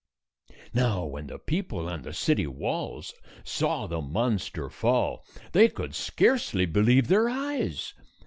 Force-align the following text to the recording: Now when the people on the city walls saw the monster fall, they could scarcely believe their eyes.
Now 0.73 1.05
when 1.05 1.27
the 1.27 1.37
people 1.37 1.87
on 1.87 2.01
the 2.01 2.11
city 2.11 2.47
walls 2.47 3.13
saw 3.43 3.85
the 3.85 4.01
monster 4.01 4.67
fall, 4.67 5.23
they 5.51 5.69
could 5.69 5.93
scarcely 5.93 6.65
believe 6.65 7.07
their 7.07 7.29
eyes. 7.29 7.93